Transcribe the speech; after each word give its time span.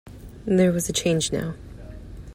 There 0.47 0.71
was 0.71 0.89
a 0.89 0.93
change 0.93 1.31
now. 1.31 1.53